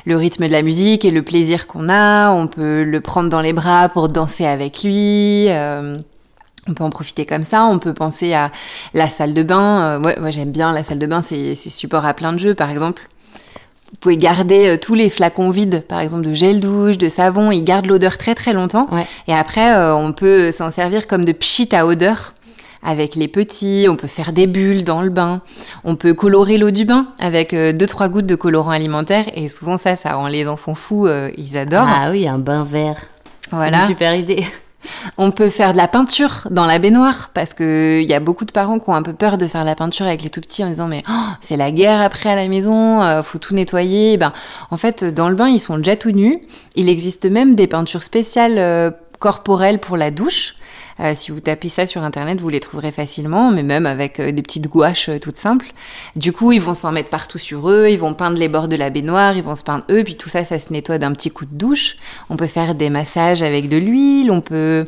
[0.05, 2.32] le rythme de la musique et le plaisir qu'on a.
[2.32, 5.47] On peut le prendre dans les bras pour danser avec lui.
[5.49, 5.95] Euh,
[6.67, 7.65] on peut en profiter comme ça.
[7.65, 8.51] On peut penser à
[8.93, 9.99] la salle de bain.
[10.06, 11.21] Euh, moi j'aime bien la salle de bain.
[11.21, 13.08] C'est support à plein de jeux, par exemple.
[13.91, 17.51] Vous pouvez garder euh, tous les flacons vides, par exemple de gel douche, de savon.
[17.51, 18.88] Ils gardent l'odeur très très longtemps.
[19.27, 22.34] Et après, on peut s'en servir comme de pchit à odeur
[22.83, 25.41] avec les petits, on peut faire des bulles dans le bain,
[25.83, 29.47] on peut colorer l'eau du bain avec euh, deux trois gouttes de colorant alimentaire et
[29.47, 31.87] souvent ça ça rend les enfants fous, euh, ils adorent.
[31.87, 33.01] Ah oui, un bain vert.
[33.51, 33.79] Voilà.
[33.79, 34.45] C'est une super idée.
[35.17, 38.43] On peut faire de la peinture dans la baignoire parce que il y a beaucoup
[38.43, 40.61] de parents qui ont un peu peur de faire la peinture avec les tout petits
[40.61, 44.17] en disant mais oh, c'est la guerre après à la maison, euh, faut tout nettoyer.
[44.17, 44.33] Ben
[44.71, 46.41] en fait dans le bain ils sont déjà tout nus.
[46.75, 48.93] Il existe même des peintures spéciales
[49.23, 50.53] corporelles pour la douche.
[50.99, 54.33] Euh, si vous tapez ça sur internet, vous les trouverez facilement, mais même avec euh,
[54.33, 55.67] des petites gouaches euh, toutes simples.
[56.17, 58.75] Du coup, ils vont s'en mettre partout sur eux, ils vont peindre les bords de
[58.75, 61.31] la baignoire, ils vont se peindre eux, puis tout ça, ça se nettoie d'un petit
[61.31, 61.95] coup de douche.
[62.29, 64.83] On peut faire des massages avec de l'huile, on peut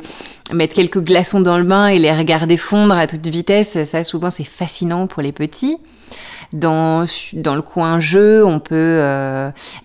[0.52, 3.84] mettre quelques glaçons dans le bain et les regarder fondre à toute vitesse.
[3.84, 5.78] Ça, souvent, c'est fascinant pour les petits.
[6.52, 9.00] Dans, dans le coin jeu, on peut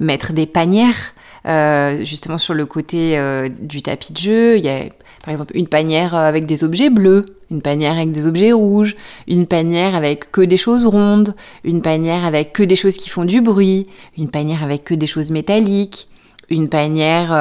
[0.02, 1.14] mettre des panières.
[1.48, 4.84] Euh, justement sur le côté euh, du tapis de jeu, il y a
[5.24, 8.96] par exemple une panière euh, avec des objets bleus, une panière avec des objets rouges,
[9.28, 13.26] une panière avec que des choses rondes, une panière avec que des choses qui font
[13.26, 16.08] du bruit, une panière avec que des choses métalliques,
[16.50, 17.32] une panière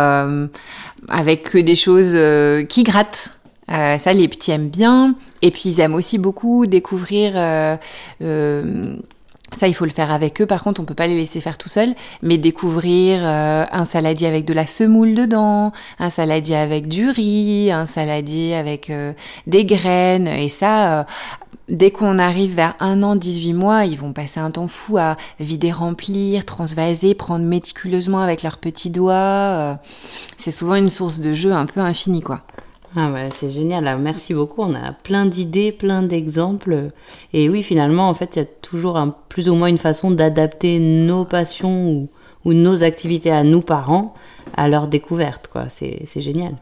[1.09, 2.17] avec que des choses
[2.69, 3.33] qui grattent.
[3.69, 5.17] ça, les petits aiment bien.
[5.43, 7.33] Et puis, ils aiment aussi beaucoup découvrir
[9.53, 10.47] ça, il faut le faire avec eux.
[10.47, 11.95] Par contre, on peut pas les laisser faire tout seuls.
[12.23, 17.71] Mais découvrir euh, un saladier avec de la semoule dedans, un saladier avec du riz,
[17.73, 19.13] un saladier avec euh,
[19.47, 20.29] des graines.
[20.29, 21.05] Et ça, euh,
[21.69, 25.17] dès qu'on arrive vers un an, 18 mois, ils vont passer un temps fou à
[25.41, 29.79] vider, remplir, transvaser, prendre méticuleusement avec leurs petits doigts.
[30.37, 32.43] c'est souvent une source de jeu un peu infinie, quoi.
[32.97, 33.99] Ah ouais, c'est génial.
[33.99, 34.63] merci beaucoup.
[34.63, 36.89] On a plein d'idées, plein d'exemples.
[37.33, 40.11] Et oui, finalement, en fait, il y a toujours un, plus ou moins une façon
[40.11, 42.09] d'adapter nos passions ou,
[42.45, 44.15] ou, nos activités à nous parents
[44.57, 45.49] à leur découverte.
[45.49, 45.69] Quoi.
[45.69, 46.57] C'est, c'est génial.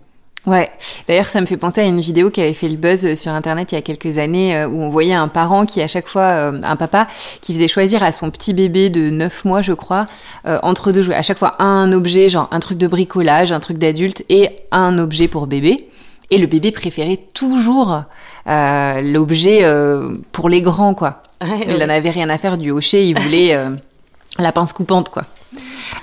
[0.47, 0.71] Ouais,
[1.07, 3.73] d'ailleurs ça me fait penser à une vidéo qui avait fait le buzz sur internet
[3.73, 6.23] il y a quelques années euh, où on voyait un parent qui à chaque fois,
[6.23, 7.07] euh, un papa,
[7.43, 10.07] qui faisait choisir à son petit bébé de 9 mois je crois,
[10.47, 11.17] euh, entre deux jouets.
[11.17, 14.99] À chaque fois un objet, genre un truc de bricolage, un truc d'adulte et un
[14.99, 15.89] objet pour bébé.
[16.31, 18.03] Et le bébé préférait toujours
[18.47, 21.23] euh, l'objet euh, pour les grands, quoi.
[21.67, 23.71] il n'en avait rien à faire du hocher, il voulait euh,
[24.39, 25.25] la pince coupante, quoi.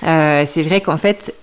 [0.02, 1.36] c'est vrai qu'en fait,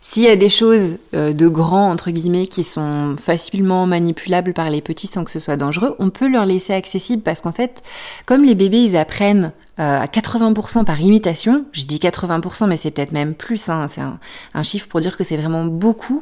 [0.00, 4.82] s'il y a des choses de grands, entre guillemets, qui sont facilement manipulables par les
[4.82, 7.82] petits sans que ce soit dangereux, on peut leur laisser accessible parce qu'en fait,
[8.26, 11.64] comme les bébés, ils apprennent à 80% par imitation.
[11.72, 13.68] Je dis 80%, mais c'est peut-être même plus.
[13.68, 16.20] Hein, c'est un, chiffre pour dire que c'est vraiment beaucoup.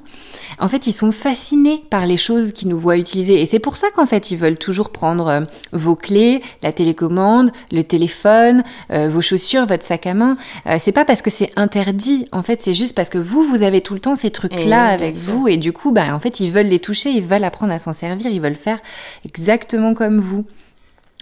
[0.61, 3.41] En fait, ils sont fascinés par les choses qu'ils nous voient utiliser.
[3.41, 5.41] Et c'est pour ça qu'en fait, ils veulent toujours prendre euh,
[5.73, 10.37] vos clés, la télécommande, le téléphone, euh, vos chaussures, votre sac à main.
[10.79, 12.27] c'est pas parce que c'est interdit.
[12.31, 15.17] En fait, c'est juste parce que vous, vous avez tout le temps ces trucs-là avec
[15.17, 15.49] vous.
[15.49, 17.93] Et du coup, bah, en fait, ils veulent les toucher, ils veulent apprendre à s'en
[17.93, 18.79] servir, ils veulent faire
[19.25, 20.45] exactement comme vous.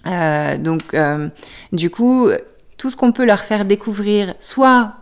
[0.06, 1.28] Euh, donc, euh,
[1.72, 2.28] du coup,
[2.78, 4.94] tout ce qu'on peut leur faire découvrir, soit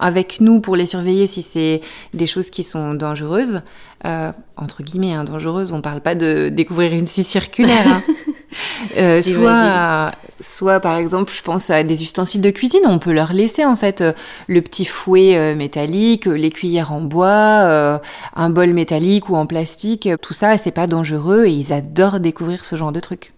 [0.00, 1.80] avec nous pour les surveiller si c'est
[2.14, 3.62] des choses qui sont dangereuses.
[4.06, 7.86] Euh, entre guillemets, hein, dangereuses, on parle pas de découvrir une scie circulaire.
[7.86, 8.02] Hein.
[8.98, 13.32] Euh, soit, soit par exemple, je pense à des ustensiles de cuisine, on peut leur
[13.32, 14.12] laisser en fait euh,
[14.48, 18.00] le petit fouet métallique, les cuillères en bois,
[18.34, 20.08] un bol métallique ou en plastique.
[20.20, 23.32] Tout ça, c'est pas dangereux et ils adorent découvrir ce genre de trucs.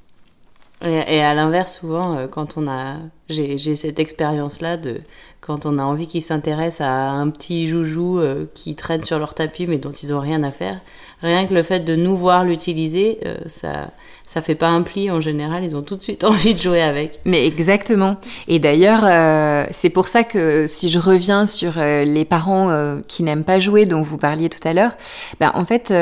[0.85, 2.97] Et, à l'inverse, souvent, euh, quand on a,
[3.29, 5.01] j'ai cette expérience-là de
[5.41, 9.35] quand on a envie qu'ils s'intéressent à un petit joujou euh, qui traîne sur leur
[9.35, 10.81] tapis mais dont ils ont rien à faire.
[11.23, 13.91] Rien que le fait de nous voir l'utiliser, euh, ça,
[14.27, 15.65] ça fait pas un pli en général.
[15.65, 17.21] Ils ont tout de suite envie de jouer avec.
[17.25, 18.17] Mais exactement.
[18.49, 23.61] Et d'ailleurs, c'est pour ça que si je reviens sur les parents qui n'aiment pas
[23.61, 24.93] jouer, dont vous parliez tout à l'heure,
[25.41, 25.93] ben en fait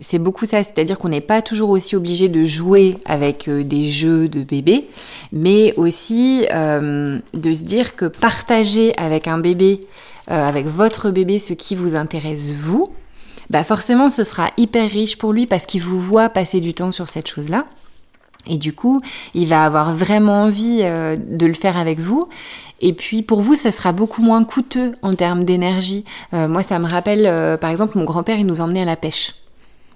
[0.00, 3.88] c'est beaucoup ça, c'est-à-dire qu'on n'est pas toujours aussi obligé de jouer avec euh, des
[3.88, 4.88] jeux de bébé,
[5.32, 9.80] mais aussi euh, de se dire que partager avec un bébé,
[10.30, 12.88] euh, avec votre bébé, ce qui vous intéresse vous,
[13.50, 16.92] bah forcément ce sera hyper riche pour lui parce qu'il vous voit passer du temps
[16.92, 17.64] sur cette chose-là.
[18.48, 19.00] Et du coup,
[19.34, 22.28] il va avoir vraiment envie de le faire avec vous.
[22.80, 26.04] Et puis pour vous, ça sera beaucoup moins coûteux en termes d'énergie.
[26.30, 29.34] moi, ça me rappelle, par exemple, mon grand-père, il nous emmenait à la pêche.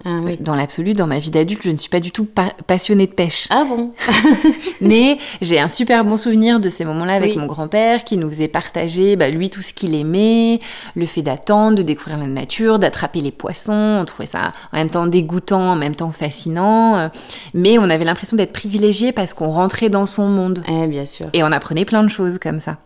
[0.04, 2.26] Ah dans l'absolu, dans ma vie d'adulte, je ne suis pas du tout
[2.66, 3.46] passionnée de pêche.
[3.50, 3.92] Ah bon
[4.80, 8.48] Mais j'ai un super bon souvenir de ces moments-là avec mon grand-père qui nous faisait
[8.48, 10.58] partager, bah, lui, tout ce qu'il aimait,
[10.96, 13.98] le fait d'attendre, de découvrir la nature, d'attraper les poissons.
[14.00, 17.10] On trouvait ça en même temps dégoûtant, en même temps fascinant.
[17.52, 20.62] Mais on avait l'impression d'être privilégié parce qu'on rentrait dans son monde.
[20.68, 21.26] Eh, bien sûr.
[21.34, 22.78] Et on apprenait plein de choses comme ça.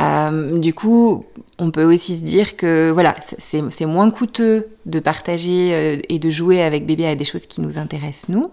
[0.00, 1.24] Euh, du coup,
[1.58, 6.30] on peut aussi se dire que voilà, c'est moins coûteux de partager euh, et de
[6.30, 8.50] jouer avec bébé à des choses qui nous intéressent nous.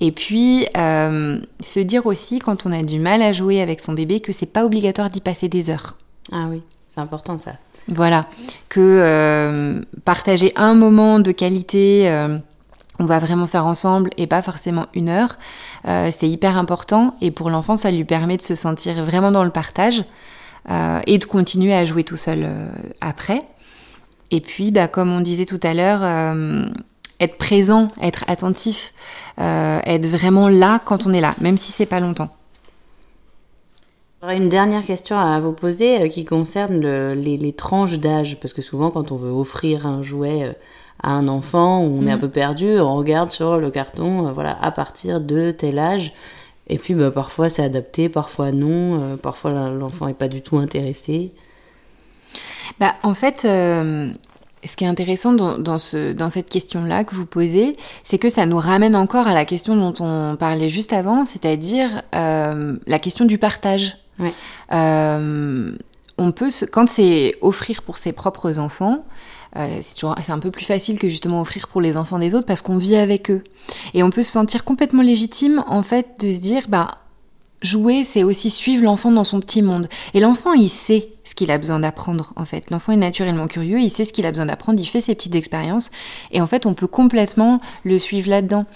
[0.00, 3.92] Et puis euh, se dire aussi quand on a du mal à jouer avec son
[3.92, 5.96] bébé que c'est pas obligatoire d'y passer des heures.
[6.32, 7.52] Ah oui, c'est important ça.
[7.88, 8.26] Voilà,
[8.68, 12.10] que partager un moment de qualité
[12.98, 15.38] on va vraiment faire ensemble et pas forcément une heure.
[15.84, 19.50] c'est hyper important et pour l'enfant, ça lui permet de se sentir vraiment dans le
[19.50, 20.02] partage.
[20.68, 22.66] Euh, et de continuer à jouer tout seul euh,
[23.00, 23.42] après.
[24.32, 26.64] Et puis, bah, comme on disait tout à l'heure, euh,
[27.20, 28.92] être présent, être attentif,
[29.38, 32.28] être vraiment là quand on est là, même si c'est pas longtemps.
[34.20, 36.80] J'aurais une dernière question à vous poser qui concerne
[37.12, 40.56] les, tranches d'âge, parce que souvent quand on veut offrir un jouet
[41.02, 42.20] à un enfant où on est un mm.
[42.20, 46.12] peu perdu, on regarde sur le carton, voilà, à partir de tel âge.
[46.68, 50.56] Et puis bah, parfois c'est adapté, parfois non, euh, parfois l'enfant n'est pas du tout
[50.56, 51.32] intéressé.
[52.80, 54.10] Bah, en fait, euh,
[54.64, 58.28] ce qui est intéressant dans, dans, ce, dans cette question-là que vous posez, c'est que
[58.28, 62.98] ça nous ramène encore à la question dont on parlait juste avant, c'est-à-dire euh, la
[62.98, 63.96] question du partage.
[64.18, 64.32] Ouais.
[64.72, 69.04] on peut, se, quand c'est offrir pour ses propres enfants,
[69.80, 72.76] c'est un peu plus facile que justement offrir pour les enfants des autres parce qu'on
[72.76, 73.42] vit avec eux.
[73.96, 76.98] Et on peut se sentir complètement légitime en fait de se dire bah
[77.62, 79.88] jouer c'est aussi suivre l'enfant dans son petit monde.
[80.12, 82.70] Et l'enfant il sait ce qu'il a besoin d'apprendre en fait.
[82.70, 85.34] L'enfant est naturellement curieux, il sait ce qu'il a besoin d'apprendre, il fait ses petites
[85.34, 85.90] expériences
[86.30, 88.66] et en fait on peut complètement le suivre là-dedans.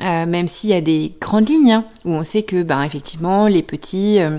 [0.00, 3.48] Euh, même s'il y a des grandes lignes hein, où on sait que ben effectivement
[3.48, 4.38] les petits euh,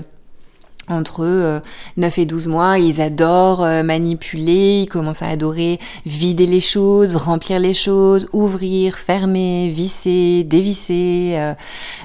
[0.88, 1.62] entre
[1.96, 6.60] 9 euh, et 12 mois, ils adorent euh, manipuler, ils commencent à adorer vider les
[6.60, 11.34] choses, remplir les choses, ouvrir, fermer, visser, dévisser.
[11.36, 11.54] Euh.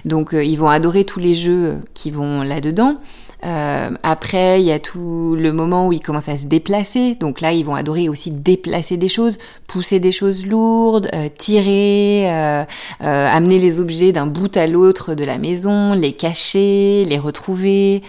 [0.06, 2.98] donc ils vont adorer tous les jeux qui vont là-dedans.
[4.04, 7.16] après, il y a tout le moment où ils commencent à se déplacer.
[7.16, 9.38] Donc là, ils vont adorer aussi déplacer des choses,
[9.68, 12.28] pousser des choses lourdes, tirer,
[13.00, 18.04] amener les objets d'un bout à l'autre de la maison, les cacher, les retrouver.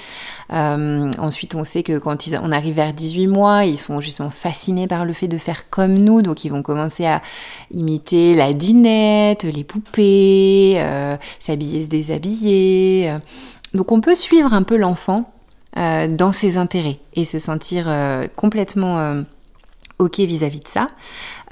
[0.53, 4.31] Euh, ensuite, on sait que quand ils, on arrive vers 18 mois, ils sont justement
[4.31, 7.23] fascinés par le fait de faire comme nous, donc ils vont commencer à
[7.71, 13.17] imiter la dinette, les poupées, euh, s'habiller, se déshabiller.
[13.75, 15.33] Donc on peut suivre un peu l'enfant
[15.77, 17.89] euh, dans ses intérêts et se sentir
[18.37, 19.25] complètement
[19.99, 20.87] ok vis-à-vis de ça.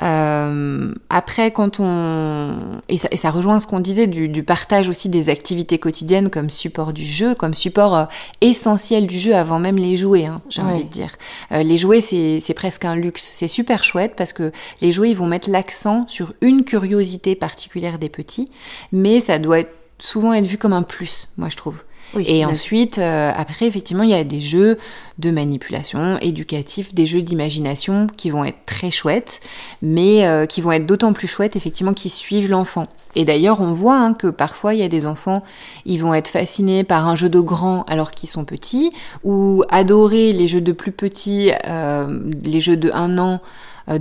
[0.03, 4.89] Euh, après, quand on et ça, et ça rejoint ce qu'on disait du, du, partage
[4.89, 8.05] aussi des activités quotidiennes comme support du jeu, comme support euh,
[8.41, 10.27] essentiel du jeu avant même les jouets.
[10.27, 11.17] Hein, J'ai envie de dire.
[11.53, 13.23] Euh, les jouets, c'est presque un luxe.
[13.23, 17.99] C'est super chouette parce que les jouets, ils vont mettre l'accent sur une curiosité particulière
[17.99, 18.47] des petits,
[18.93, 21.83] mais ça doit être, souvent être vu comme un plus, moi je trouve.
[22.19, 24.79] Et ensuite, euh, après, effectivement, il y a des jeux
[25.19, 29.41] de manipulation, éducatifs, des jeux d'imagination qui vont être très chouettes,
[29.83, 32.87] mais euh, qui vont être d'autant plus chouettes, effectivement, qui suivent l'enfant.
[33.15, 35.43] Et d'ailleurs, on voit hein, que parfois, il y a des enfants,
[35.85, 38.93] ils vont être fascinés par un jeu de grands alors qu'ils sont petits,
[39.25, 43.41] ou adorer les jeux de plus petits, euh, les jeux de un an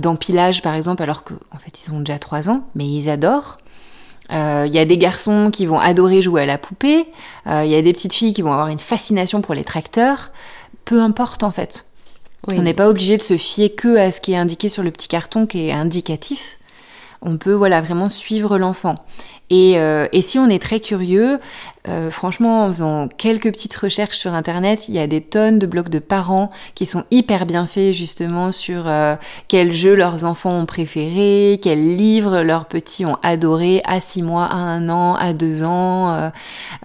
[0.00, 3.58] d'empilage, par exemple, alors qu'en fait, ils ont déjà trois ans, mais ils adorent.
[4.30, 7.06] Il euh, y a des garçons qui vont adorer jouer à la poupée.
[7.46, 10.32] Il euh, y a des petites filles qui vont avoir une fascination pour les tracteurs.
[10.84, 11.86] Peu importe en fait.
[12.52, 14.92] On n'est pas obligé de se fier que à ce qui est indiqué sur le
[14.92, 16.58] petit carton qui est indicatif.
[17.22, 18.94] On peut voilà vraiment suivre l'enfant.
[19.50, 21.38] Et, euh, et, si on est très curieux,
[21.88, 25.66] euh, franchement, en faisant quelques petites recherches sur Internet, il y a des tonnes de
[25.66, 29.16] blogs de parents qui sont hyper bien faits justement sur euh,
[29.48, 34.46] quels jeux leurs enfants ont préféré, quels livres leurs petits ont adoré à 6 mois,
[34.46, 36.30] à 1 an, à 2 ans, euh,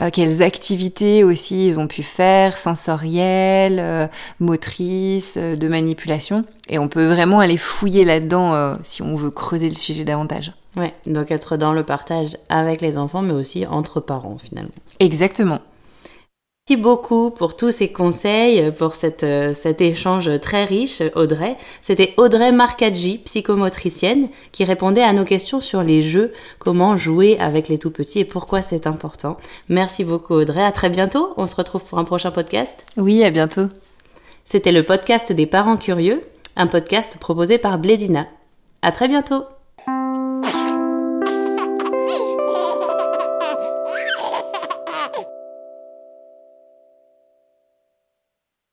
[0.01, 6.45] euh, quelles activités aussi ils ont pu faire, sensorielles, motrices, de manipulation.
[6.69, 10.53] Et on peut vraiment aller fouiller là-dedans si on veut creuser le sujet davantage.
[10.77, 14.71] Ouais, donc être dans le partage avec les enfants, mais aussi entre parents finalement.
[14.99, 15.59] Exactement.
[16.69, 21.57] Merci beaucoup pour tous ces conseils, pour cette, euh, cet échange très riche, Audrey.
[21.81, 27.67] C'était Audrey Marcaggi, psychomotricienne, qui répondait à nos questions sur les jeux, comment jouer avec
[27.67, 29.37] les tout petits et pourquoi c'est important.
[29.69, 30.63] Merci beaucoup, Audrey.
[30.63, 31.33] À très bientôt.
[31.35, 32.85] On se retrouve pour un prochain podcast.
[32.95, 33.67] Oui, à bientôt.
[34.45, 36.21] C'était le podcast des parents curieux,
[36.55, 38.27] un podcast proposé par Blédina.
[38.83, 39.43] À très bientôt.